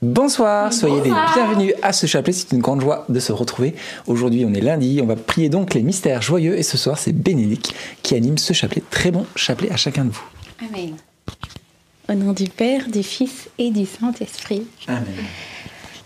[0.00, 2.32] Bonsoir, soyez les bienvenus à ce chapelet.
[2.32, 3.74] C'est une grande joie de se retrouver.
[4.06, 5.00] Aujourd'hui, on est lundi.
[5.02, 6.56] On va prier donc les mystères joyeux.
[6.56, 7.74] Et ce soir, c'est Bénédicte
[8.04, 8.82] qui anime ce chapelet.
[8.90, 10.24] Très bon chapelet à chacun de vous.
[10.68, 10.94] Amen.
[12.08, 14.62] Au nom du Père, du Fils et du Saint-Esprit.
[14.86, 15.04] Amen.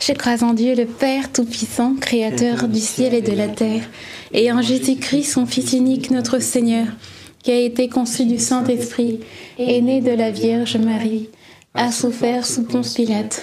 [0.00, 3.84] Je crois en Dieu, le Père Tout-Puissant, Créateur du ciel et de la terre,
[4.32, 6.86] et en Jésus-Christ, son Fils unique, notre Seigneur,
[7.44, 9.20] qui a été conçu du Saint-Esprit,
[9.58, 11.28] est né de la Vierge Marie,
[11.74, 13.42] a souffert sous Ponce Pilate,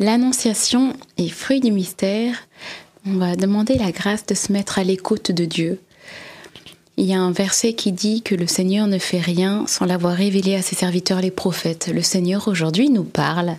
[0.00, 2.34] l'Annonciation et fruit du mystère.
[3.06, 5.78] On va demander la grâce de se mettre à l'écoute de Dieu.
[6.96, 10.14] Il y a un verset qui dit que le Seigneur ne fait rien sans l'avoir
[10.14, 11.90] révélé à ses serviteurs les prophètes.
[11.94, 13.56] Le Seigneur aujourd'hui nous parle.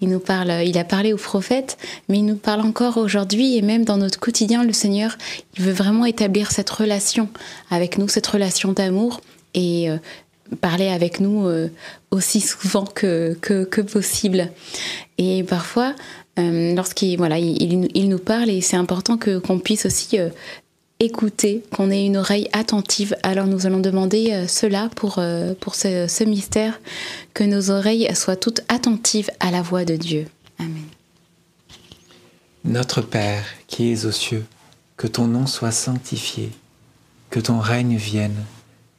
[0.00, 1.78] Il nous parle, il a parlé aux prophètes,
[2.08, 5.16] mais il nous parle encore aujourd'hui et même dans notre quotidien, le Seigneur,
[5.56, 7.28] il veut vraiment établir cette relation
[7.70, 9.20] avec nous, cette relation d'amour
[9.54, 9.98] et euh,
[10.60, 11.70] parler avec nous euh,
[12.10, 13.34] aussi souvent que,
[13.82, 14.50] possible.
[15.18, 15.94] Et parfois,
[16.38, 20.18] euh, lorsqu'il voilà, il, il, nous parle et c'est important que qu'on puisse aussi
[21.00, 23.16] écouter, qu'on ait une oreille attentive.
[23.22, 26.80] Alors nous allons demander euh, cela pour, euh, pour ce, ce, mystère,
[27.34, 30.26] que nos oreilles soient toutes attentives à la voix de Dieu.
[30.58, 30.84] Amen.
[32.64, 34.44] Notre Père qui es aux cieux,
[34.96, 36.50] que ton nom soit sanctifié,
[37.30, 38.44] que ton règne vienne,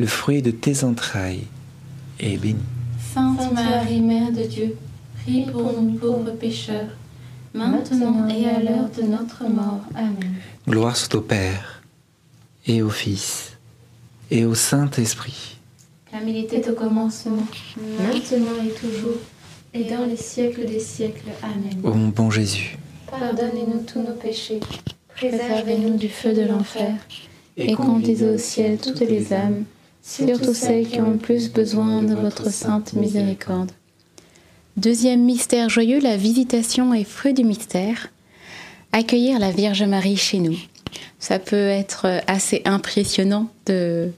[0.00, 1.44] le fruit de tes entrailles,
[2.18, 2.62] est béni.
[3.12, 4.74] Sainte Marie, Mère de Dieu,
[5.22, 6.88] prie pour nous pauvres pécheurs,
[7.52, 9.82] maintenant et à l'heure de notre mort.
[9.94, 10.36] Amen.
[10.66, 11.82] Gloire soit au Père,
[12.66, 13.58] et au Fils,
[14.30, 15.58] et au Saint-Esprit.
[16.10, 19.20] Comme il était au commencement, maintenant et toujours,
[19.74, 21.28] et dans les siècles des siècles.
[21.42, 21.78] Amen.
[21.84, 22.78] Ô mon bon Jésus,
[23.10, 24.60] Pardonnez-nous tous nos péchés,
[25.14, 26.94] préservez-nous du feu de l'enfer,
[27.58, 29.64] et conduisez au ciel toutes les âmes,
[30.02, 33.70] surtout celles qui ont le plus besoin de votre sainte miséricorde.
[34.76, 38.08] Deuxième mystère joyeux, la visitation et fruit du mystère.
[38.92, 40.56] Accueillir la Vierge Marie chez nous.
[41.18, 44.10] Ça peut être assez impressionnant de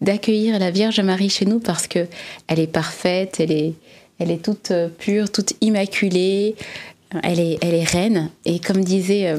[0.00, 2.06] d'accueillir la Vierge Marie chez nous parce que
[2.48, 3.74] elle est parfaite, elle est
[4.18, 6.56] elle est toute pure, toute immaculée,
[7.22, 9.38] elle est elle est reine et comme disait euh,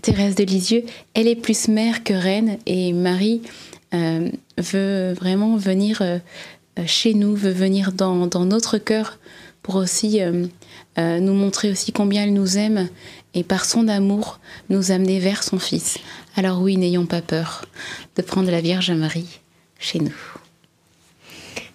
[0.00, 3.73] Thérèse de Lisieux, elle est plus mère que reine et Marie euh,
[4.58, 6.18] veut vraiment venir euh,
[6.86, 9.18] chez nous, veut venir dans, dans notre cœur
[9.62, 10.46] pour aussi euh,
[10.98, 12.88] euh, nous montrer aussi combien elle nous aime
[13.34, 15.98] et par son amour nous amener vers son Fils.
[16.36, 17.64] Alors oui, n'ayons pas peur
[18.16, 19.40] de prendre la Vierge Marie
[19.78, 20.14] chez nous.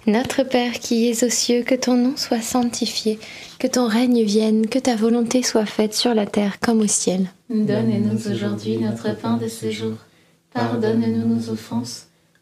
[0.06, 3.19] Notre Père qui es aux cieux, que ton nom soit sanctifié,
[3.57, 7.27] que ton règne vienne, que ta volonté soit faite sur la terre comme au ciel.
[7.50, 9.94] Donne-nous aujourd'hui notre pain de ce jour.
[10.54, 12.07] Pardonne-nous nos offenses,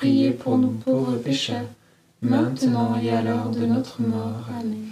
[0.00, 1.68] priez pour nous pauvres pécheurs,
[2.22, 4.46] maintenant et à l'heure de notre mort.
[4.58, 4.86] Amen.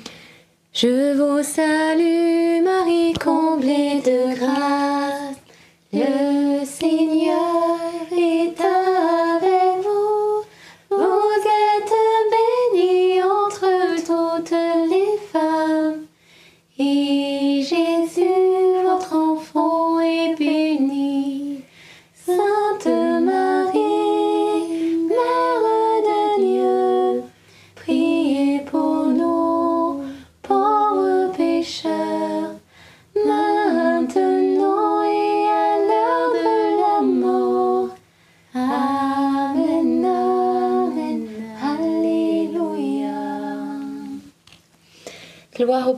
[0.75, 5.48] Je vous salue Marie, comblée de grâce.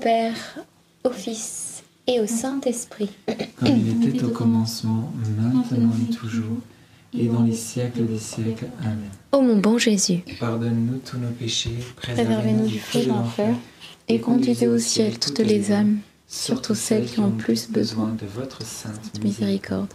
[0.01, 0.59] Père,
[1.05, 3.11] au Fils et au Saint-Esprit.
[3.59, 6.57] Comme il était au commencement, maintenant et toujours,
[7.17, 8.67] et dans les siècles des siècles.
[8.81, 9.11] Amen.
[9.33, 13.55] Ô mon bon Jésus, Pardonne-nous tous nos péchés, Préservez-nous du feu de l'enfer
[14.09, 18.27] et conduisez au ciel toutes les âmes, surtout celles qui ont le plus besoin de
[18.27, 19.93] votre sainte de miséricorde.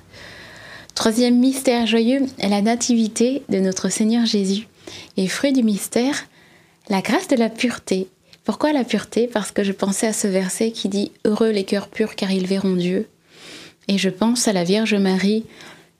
[0.93, 4.67] Troisième mystère joyeux, la nativité de notre Seigneur Jésus.
[5.17, 6.15] Et fruit du mystère,
[6.89, 8.07] la grâce de la pureté.
[8.45, 9.27] Pourquoi la pureté?
[9.27, 12.45] Parce que je pensais à ce verset qui dit Heureux les cœurs purs car ils
[12.45, 13.07] verront Dieu.
[13.87, 15.45] Et je pense à la Vierge Marie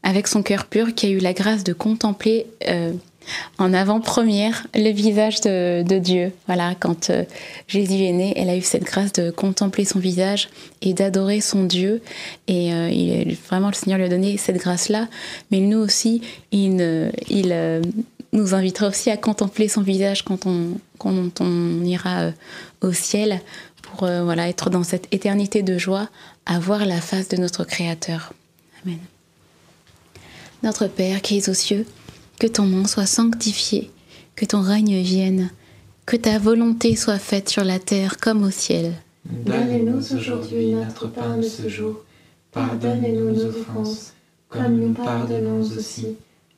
[0.04, 2.94] avec son cœur pur qui a eu la grâce de contempler euh,
[3.58, 6.32] en avant-première le visage de, Dieu.
[6.46, 7.24] Voilà, quand euh,
[7.68, 10.50] Jésus est né, elle a eu cette grâce de contempler son visage
[10.84, 12.04] et d'adorer son Dieu.
[12.48, 15.08] Et euh, vraiment, le Seigneur lui a donné cette grâce-là.
[15.50, 16.22] Mais nous aussi,
[16.52, 16.78] il,
[18.36, 22.32] nous invitera aussi à contempler son visage quand on, ira euh,
[22.82, 23.42] au ciel
[23.82, 26.10] pour euh, voilà, être dans cette éternité de joie,
[26.46, 28.34] à voir la face de notre Créateur.
[28.84, 29.00] Amen.
[30.64, 31.86] Notre Père qui es aux cieux,
[32.40, 33.92] que ton nom soit sanctifié,
[34.36, 35.50] que ton règne vienne,
[36.06, 38.94] que ta volonté soit faite sur la terre comme au ciel.
[39.26, 42.04] Donne-nous aujourd'hui notre pain de ce jour.
[42.52, 44.14] Pardonne-nous nos offenses,
[44.50, 46.16] comme nous pardonnons aussi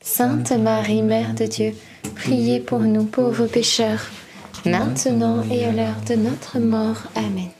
[0.00, 1.74] Sainte Marie, Mère de Dieu,
[2.14, 4.06] priez pour nous pauvres pécheurs,
[4.64, 7.02] maintenant et à l'heure de notre mort.
[7.16, 7.50] Amen.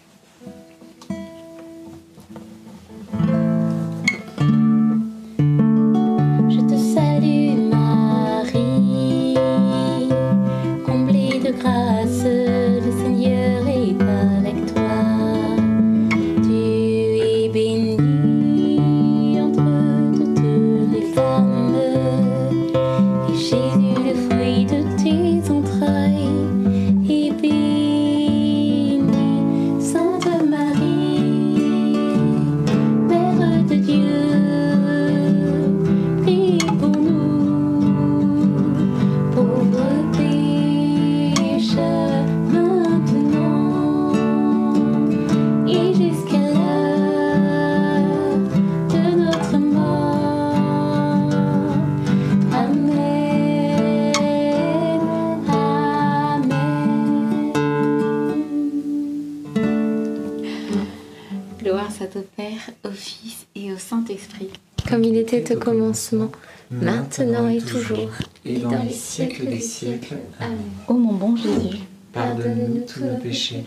[63.38, 64.48] Fils et au Saint-Esprit.
[64.88, 66.30] Comme il était au commencement,
[66.70, 68.10] maintenant et toujours.
[68.44, 70.16] et dans les siècles des siècles.
[70.40, 70.58] Amen.
[70.86, 71.78] Ô mon bon Jésus,
[72.12, 73.64] Pardonne-nous tous nos péchés,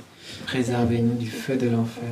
[0.47, 2.09] préservez-nous du feu de l'enfer,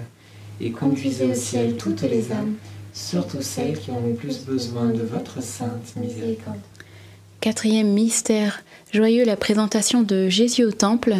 [0.61, 2.55] et conduisez au ciel toutes les âmes,
[2.93, 6.59] surtout celles qui ont le plus besoin de votre sainte miséricorde.
[7.41, 8.63] quatrième mystère
[8.93, 11.15] joyeux, la présentation de Jésus au temple.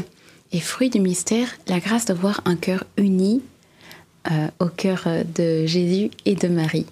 [0.51, 3.43] Et fruit du mystère, la grâce d'avoir un cœur uni
[4.59, 6.86] au cœur de Jésus et de Marie.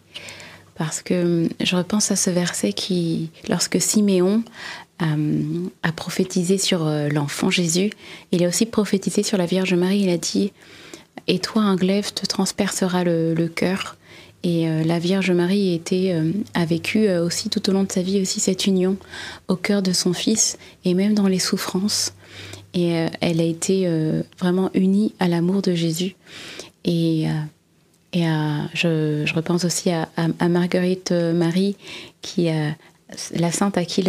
[0.78, 4.44] Parce que hum, je repense à ce verset qui, lorsque Siméon
[5.02, 7.90] euh, a prophétisé sur euh, l'enfant Jésus,
[8.32, 10.02] il a aussi prophétisé sur la Vierge Marie.
[10.02, 10.54] Il a dit
[11.28, 13.98] Et toi, un glaive te transpercera le, cœur.
[14.44, 17.92] Et euh, la Vierge Marie était, euh, a vécu euh, aussi tout au long de
[17.92, 18.98] sa vie aussi cette union
[19.48, 22.14] au cœur de son Fils et même dans les souffrances.
[22.74, 26.16] Et euh, elle a été euh, vraiment unie à l'amour de Jésus.
[26.88, 30.08] Et, euh, à- je, repense aussi à,
[30.50, 31.76] Marguerite euh, Marie,
[32.22, 32.50] qui
[33.34, 34.04] la sainte à qui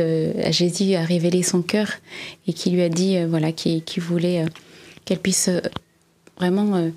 [0.51, 1.89] Jésus a révélé son cœur
[2.47, 4.49] et qui lui a dit euh, voilà qui, voulait euh,
[5.05, 5.61] qu'elle puisse euh,
[6.37, 6.91] vraiment euh,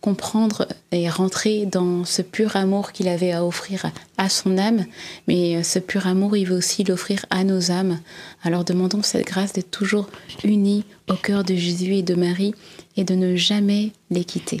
[0.00, 4.86] comprendre et rentrer dans ce pur amour qu'il avait à offrir à, son âme,
[5.26, 7.98] mais euh, ce pur amour, il veut aussi l'offrir à nos âmes.
[8.44, 10.08] Alors demandons cette grâce d'être toujours
[10.44, 12.54] unis au cœur de Jésus et de Marie
[12.96, 14.60] et de ne jamais les quitter.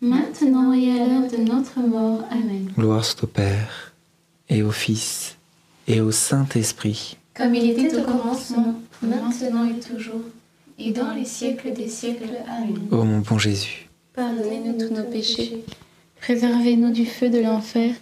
[0.00, 2.24] maintenant et à l'heure de notre mort.
[2.30, 2.70] Amen.
[2.76, 3.92] Gloire soit au Père,
[4.48, 5.36] et au Fils,
[5.86, 7.16] et au Saint-Esprit.
[7.34, 10.22] Comme il était au commencement, maintenant et toujours,
[10.78, 12.36] et dans les siècles des siècles.
[12.48, 12.88] Amen.
[12.90, 15.64] Ô mon bon Jésus, Pardonnez-nous tous nos péchés,
[16.20, 17.94] préservez-nous du feu de l'enfer,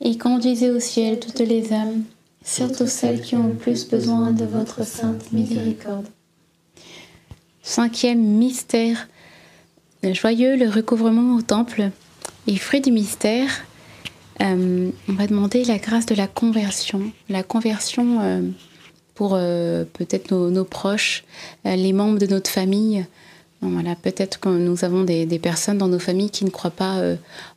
[0.00, 2.02] et conduisez au ciel toutes les âmes,
[2.44, 6.06] surtout celles qui ont le plus besoin de votre sainte miséricorde.
[7.62, 9.08] Cinquième mystère
[10.10, 11.90] joyeux, le recouvrement au temple.
[12.46, 13.48] Et fruit du mystère,
[14.40, 17.12] euh, on va demander la grâce de la conversion.
[17.28, 18.42] La conversion euh,
[19.14, 21.24] pour euh, peut-être nos, proches,
[21.64, 23.06] les membres de notre famille.
[23.60, 27.00] Voilà, peut-être que nous avons des, personnes dans nos familles qui ne croient pas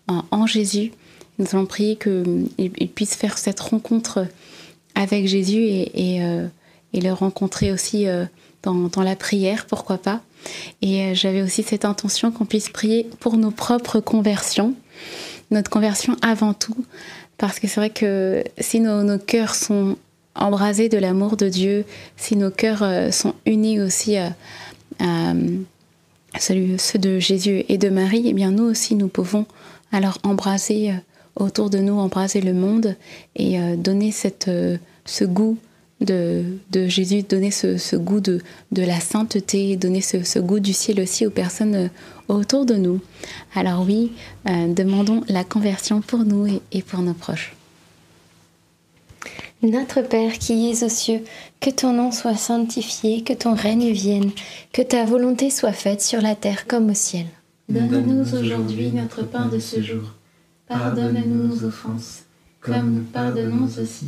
[0.08, 0.92] en, Jésus.
[1.40, 4.28] Nous allons prier qu'ils puissent faire cette rencontre
[4.94, 6.20] avec Jésus et,
[6.94, 8.06] le rencontrer aussi
[8.62, 10.22] dans la prière, pourquoi pas.
[10.82, 14.74] Et euh, j'avais aussi cette intention qu'on puisse prier pour nos propres conversions,
[15.52, 16.86] notre conversion avant tout,
[17.38, 19.98] parce que c'est vrai que si nos, cœurs sont
[20.36, 21.86] embrasés de l'amour de Dieu,
[22.18, 24.34] si nos cœurs euh, sont unis aussi à,
[25.00, 25.34] à,
[26.40, 29.46] ceux de Jésus et de Marie, eh bien nous aussi nous pouvons
[29.92, 30.96] alors embraser euh,
[31.36, 32.96] autour de nous, embraser le monde
[33.36, 35.58] et euh, donner cette, euh, ce goût
[36.06, 38.40] de, de Jésus, donner ce, ce goût de,
[38.72, 41.88] de la sainteté, donner ce, ce goût du ciel aussi aux personnes euh,
[42.28, 43.02] autour de nous.
[43.56, 44.12] Alors oui,
[44.48, 47.56] euh, demandons la conversion pour nous et, et pour nos proches.
[49.62, 51.22] Notre Père qui es aux cieux,
[51.60, 54.32] que ton nom soit sanctifié, que ton règne vienne,
[54.72, 57.26] que ta volonté soit faite sur la terre comme au ciel.
[57.68, 60.14] Donne-nous aujourd'hui notre pain de ce jour.
[60.68, 62.24] Pardonne-nous nos offenses,
[62.60, 64.08] comme nous pardonnons aussi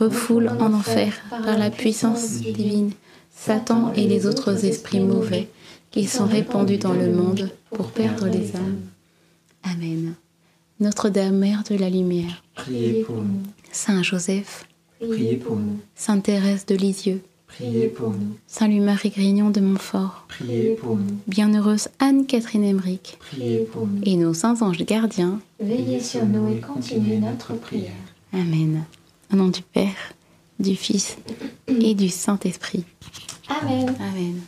[0.00, 2.90] refoule en enfer par la puissance divine
[3.32, 5.48] Satan et les autres esprits mauvais
[5.90, 8.80] qui sont répandus dans le monde pour perdre les âmes.
[9.62, 10.14] Amen.
[10.80, 14.66] Notre-Dame, Mère de la Lumière, Priez pour nous, Saint Joseph,
[14.98, 20.24] priez pour nous, Sainte Thérèse de Lisieux, priez pour nous, Saint Louis-Marie Grignon de Montfort,
[20.28, 24.00] priez pour nous, Bienheureuse Anne-Catherine Emmerich, priez pour nous.
[24.04, 25.40] et nos saints anges gardiens.
[25.60, 27.92] Veillez sur nous et continuez notre prière.
[28.32, 28.84] Amen.
[29.32, 30.14] Au nom du Père,
[30.58, 31.16] du Fils
[31.68, 32.84] et du Saint-Esprit.
[33.48, 33.94] Amen.
[34.00, 34.40] Amen.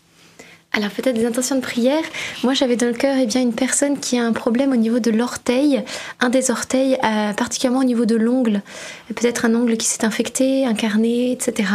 [0.74, 2.02] Alors peut-être des intentions de prière.
[2.42, 5.00] Moi j'avais dans le cœur eh bien une personne qui a un problème au niveau
[5.00, 5.84] de l'orteil,
[6.18, 8.62] un des orteils, euh, particulièrement au niveau de l'ongle,
[9.08, 11.68] peut-être un ongle qui s'est infecté, un carnet, etc.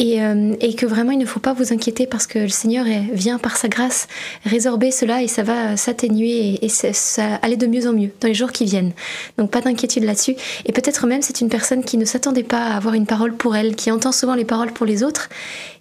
[0.00, 2.86] Et, euh, et que vraiment il ne faut pas vous inquiéter parce que le Seigneur
[3.12, 4.08] vient par sa grâce
[4.46, 8.34] résorber cela et ça va s'atténuer et, ça, aller de mieux en mieux dans les
[8.34, 8.92] jours qui viennent.
[9.36, 10.36] Donc pas d'inquiétude là-dessus.
[10.64, 13.54] Et peut-être même c'est une personne qui ne s'attendait pas à avoir une parole pour
[13.54, 15.28] elle, qui entend souvent les paroles pour les autres.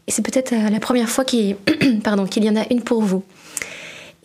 [0.08, 1.56] Et c'est peut-être euh, la première fois qu'il
[2.30, 3.24] qu'il y en a une pour vous.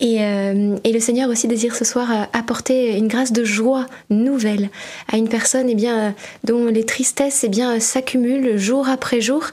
[0.00, 3.86] Et, euh, et le Seigneur aussi désire ce soir euh, apporter une grâce de joie
[4.10, 4.70] nouvelle
[5.10, 6.10] à une personne eh bien, euh,
[6.42, 9.44] dont les tristesses eh bien, s'accumulent jour après jour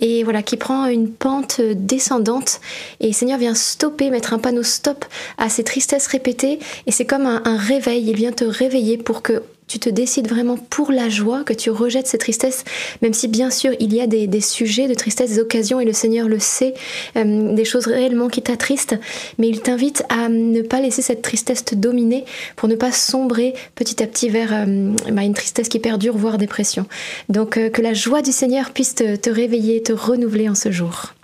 [0.00, 2.60] et voilà, qui prend une pente descendante.
[3.00, 5.04] Et le Seigneur vient stopper, mettre un panneau stop
[5.38, 6.58] à ces tristesses répétées.
[6.86, 10.56] Et c'est comme un réveil, il vient te réveiller pour que tu te décides vraiment
[10.56, 12.64] pour la joie, que tu rejettes ces tristesses,
[13.02, 15.92] même si bien sûr il y a des, sujets de tristesse, des occasions, et le
[15.92, 16.74] Seigneur le sait,
[17.16, 18.96] euh, des choses réellement qui t'attristent,
[19.38, 22.24] mais il t'invite à ne pas laisser cette tristesse te dominer
[22.56, 26.38] pour ne pas sombrer petit à petit vers euh, bah, une tristesse qui perdure, voire
[26.38, 26.86] dépression.
[27.28, 30.70] Donc euh, que la joie du Seigneur puisse te, te réveiller, te renouveler en ce
[30.70, 31.14] jour.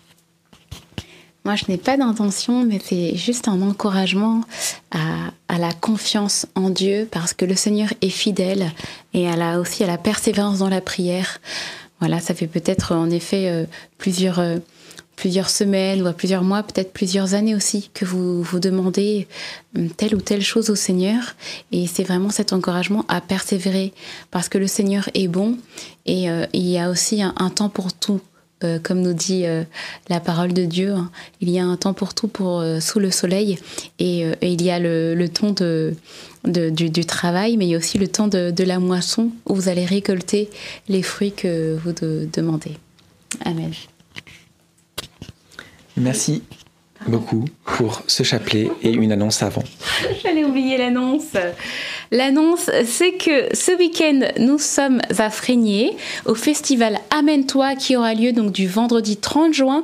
[1.44, 4.42] Moi, je n'ai pas d'intention, mais c'est juste un encouragement
[4.90, 8.70] à, à la confiance en Dieu, parce que le Seigneur est fidèle
[9.14, 11.38] et à la, aussi à la persévérance dans la prière.
[11.98, 13.64] Voilà, ça fait peut-être en effet euh,
[13.96, 14.58] plusieurs, euh,
[15.16, 19.26] plusieurs semaines ou à plusieurs mois, peut-être plusieurs années aussi, que vous vous demandez
[19.78, 21.36] euh, telle ou telle chose au Seigneur.
[21.72, 23.94] Et c'est vraiment cet encouragement à persévérer,
[24.30, 25.56] parce que le Seigneur est bon
[26.04, 28.20] et euh, il y a aussi un temps pour tout.
[28.62, 29.64] Euh, comme nous dit euh,
[30.10, 33.10] la parole de Dieu, hein, il y a un temps pour tout euh, sous le
[33.10, 33.58] soleil
[33.98, 35.54] et, il y a le, temps
[36.44, 39.86] du, travail, mais il y a aussi le temps de, la moisson où vous allez
[39.86, 40.50] récolter
[40.88, 42.76] les fruits que vous de- demandez.
[43.44, 43.72] Amen.
[45.96, 46.42] Merci
[47.06, 49.64] beaucoup pour ce chapelet et une annonce avant.
[50.22, 51.32] J'allais oublier l'annonce.
[52.12, 58.32] L'annonce, c'est que ce week-end, nous sommes à Frénier au festival Amène-toi qui aura lieu
[58.32, 59.82] donc du vendredi 30 juin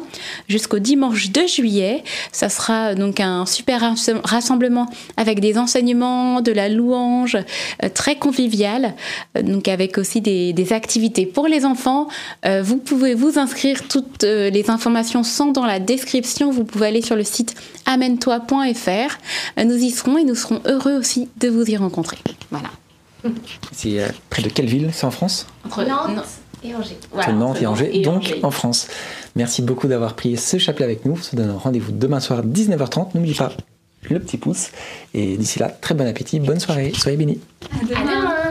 [0.48, 2.02] jusqu'au dimanche 2 juillet.
[2.32, 7.36] Ça sera donc un super rasse- rassemblement avec des enseignements, de la louange,
[7.84, 8.94] euh, très convivial,
[9.36, 12.08] euh, donc avec aussi des, des activités pour les enfants.
[12.44, 16.50] Euh, vous pouvez vous inscrire, toutes les informations sont dans la description.
[16.50, 17.54] Vous pouvez aller sur le site
[17.86, 19.64] amène-toi.fr.
[19.64, 22.18] Nous y serons et nous serons heureux aussi de vous y rencontrer.
[22.50, 22.68] Voilà.
[23.72, 25.46] C'est euh, près de quelle ville C'est en France?
[25.64, 26.24] Entre Nantes.
[26.64, 26.98] Et Angers.
[27.12, 28.88] Voilà, Nantes et Angers, donc en France.
[29.36, 31.12] Merci beaucoup d'avoir prié ce chapelet avec nous.
[31.12, 33.10] On se donne rendez-vous demain soir 19h30.
[33.14, 33.52] N'oublie pas
[34.10, 34.70] le petit pouce.
[35.14, 37.40] Et d'ici là, très bon appétit, bonne soirée, soyez bénis.
[37.72, 38.45] À demain.